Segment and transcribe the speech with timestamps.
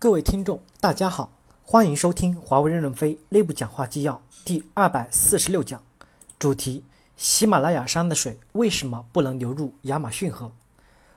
[0.00, 1.30] 各位听众，大家好，
[1.62, 5.82] 欢迎收听华为任正非内部讲话纪要第二百四十六讲，
[6.38, 6.82] 主题：
[7.18, 10.52] 喜马拉雅山的水为什么不能流入亚马逊河？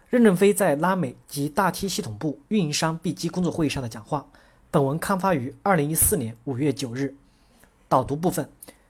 [0.09, 4.25] 任正非在拉美及大 T 系统部运营商 B 机工作会议上的讲话。
[4.69, 7.15] 本文刊发于二零一四年五月九日。
[7.87, 8.49] 导读部分：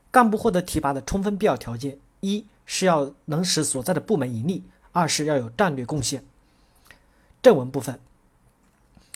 [0.10, 6.26] 干部获得提拔的充分必要条件，一是要能使所在的部门盈利，二是要有战略贡献。
[7.44, 8.00] 正文部分。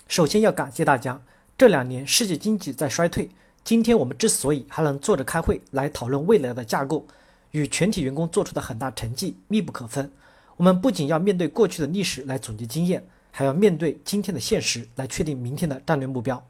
[0.08, 1.21] 首先要感谢大家。
[1.58, 3.30] 这两年世界经济在衰退，
[3.63, 7.05] 今天我们之所以还能坐着开会来讨论未来的架构，
[7.52, 10.09] 与全体员工做出的很大成绩密不可分。
[10.55, 16.42] 我们不仅要面对过去的历史来总结经验，还要面对今天的现实来确定明天的战略目标。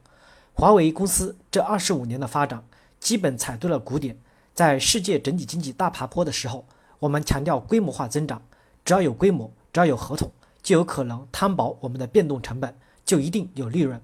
[0.54, 2.62] 华为公司这二十五年的发展，
[3.00, 4.16] 基本踩对了鼓点。
[4.54, 6.64] 在世界整体经济大爬坡的时候，
[7.00, 8.42] 我们强调规模化增长，
[8.84, 10.30] 只要有规模，只要有合同，
[10.62, 12.76] 就有可能摊薄我们的变动成本。
[13.08, 13.98] 就一定有利润。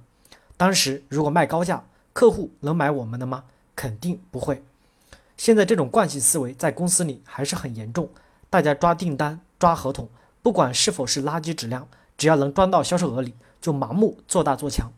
[0.56, 3.44] 当时如果卖高价，客户能买我们的吗？
[3.76, 4.64] 肯定不会。
[5.36, 8.08] 现在这种惯性思维在公司里还是很严重。
[8.48, 10.08] 大家抓订单、抓合同，
[10.40, 14.90] 不管是否是垃圾质量，只要能装到销售额里，就盲目做大做强。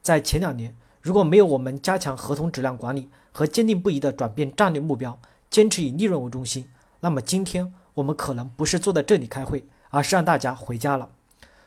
[0.00, 5.18] 在前两年，如果没有我们加强合同质量管理和坚定不移的转变战略目标，
[5.50, 6.66] 坚持以利润为中心，
[7.00, 11.10] 那么今天我们可能不是坐在这里开会，而是让大家回家了。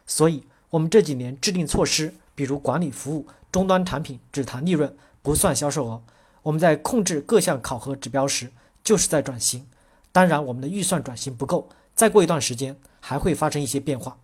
[0.07, 0.45] 所以。
[0.73, 6.01] 我们这几年制定措施，比如管理服务终端产品只谈利润不算销售额。
[6.41, 8.49] 我们在控制各项考核指标时，
[8.83, 9.67] 就是在转型。
[10.11, 14.17] 当然，我们的预算转型不够，再过一段时间还会发生一些变化。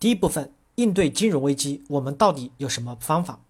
[0.00, 3.40] 第一部分应对金融危机，我们到底有什么方法？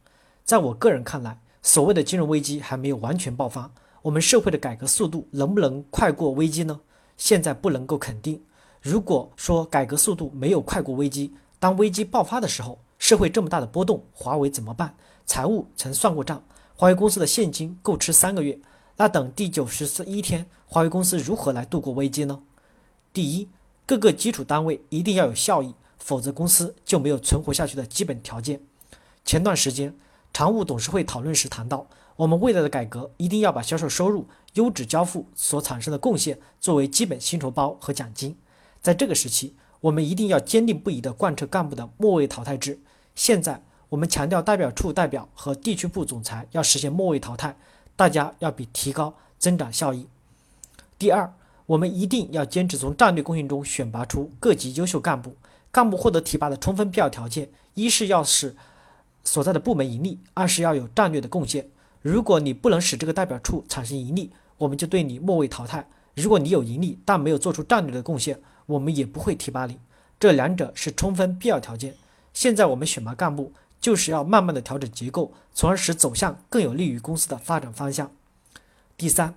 [0.45, 3.71] 在我个人看来，所谓的金融危机还没有完全爆发。
[4.03, 6.81] 我们社会的改革速度能不能快过危机呢？
[7.17, 8.43] 现在不能够肯定。
[8.89, 14.95] 如果说改革速度没有快过危机，当危机爆发的时候，社会这么大的波动，华为怎么办？
[15.27, 16.43] 财务曾算过账，
[16.75, 18.59] 华为公司的现金够吃三个月。
[18.97, 22.41] 那等第九十一天，华为公司如何来度过危机呢？
[23.13, 23.51] 第一，
[23.85, 28.59] 各个基础单位一定要有效益，否则公司就没有存活下去的基本条件。
[29.23, 29.95] 前段时间，
[30.33, 38.35] 常务董事会讨论时谈到，我们未来的改革一定要把销售收入、优质交付所产生的贡献作为基本薪酬包和奖金。
[38.81, 42.79] 在这个时期，我们一定要坚定不移地贯彻干部的末位淘汰制。
[43.15, 47.57] 现在我们强调代表处代表和地区部总裁要实现末位淘汰，
[47.97, 50.07] 大家要比提高增长效益。
[50.99, 51.33] 第二，
[51.67, 55.35] 我们一定要坚持从战略贡献中选拔出各级优秀干部。
[55.71, 58.57] 干部获得提拔的充分必要条件，一是要使
[59.23, 61.69] 所在的部门盈利，二是要有战略的贡献。
[62.01, 65.87] 如果你不能使这个代表处产生盈利，我们就对你末位淘汰。
[66.15, 69.79] 如果你有盈利，但没有做出战略的贡献，我们也不会提拔你。
[70.21, 71.95] 这两者是充分必要条件。
[72.33, 78.11] 现在我们选拔干部，就是要慢慢的调整结构，从而使走向更有利于公司的发展方向。
[78.97, 79.35] 第三，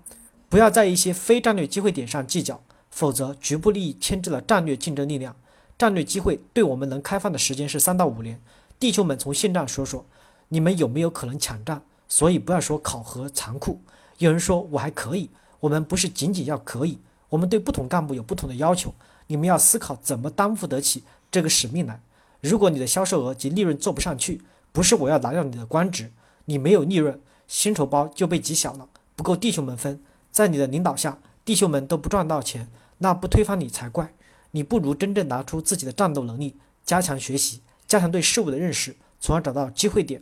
[0.50, 5.36] 不要在一些非战略机会点上计较，否则局部利益牵制了战略竞争力量。
[5.78, 8.40] 战略机会对我们能开放的时间是三到五年。
[8.80, 10.06] 弟兄们，从现在说说，
[10.50, 11.82] 你们有没有可能抢占？
[12.08, 13.80] 所以不要说考核残酷。
[14.18, 15.30] 有人说我还可以。
[15.62, 16.98] 我们不是仅仅要可以，
[17.30, 18.94] 我们对不同干部有不同的要求。
[19.32, 22.02] 你们要思考怎么担负得起这个使命来。
[22.42, 24.42] 如果你的销售额及利润做不上去，
[24.74, 26.12] 不是我要拿掉你的官职，
[26.46, 30.04] 你没有利润，薪酬包就被挤小了，不够弟兄们分。
[30.34, 34.14] 在你的领导下，弟兄们都不赚到钱，那不推翻你才怪。
[34.52, 40.22] 你不如真正拿出自己的战斗能力，加强学习，加强对事物的认识，从而找到机会点。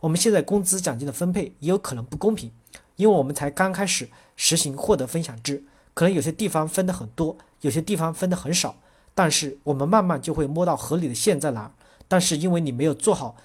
[0.00, 2.52] 我们现在工资奖金的分配也有可能不公平。
[2.96, 8.76] 因为我们才刚开始实行获得分享制，可能有些地方分的很多，有些地方分的很少，
[9.14, 11.72] 但是我们慢慢就会摸到合理的线在哪。
[12.08, 13.36] 但是因为你没有做好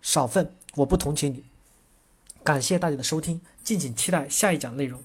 [0.00, 1.44] 少份，我不同情你。
[2.42, 5.00] 感谢大家的收听，敬请期待下一讲内容。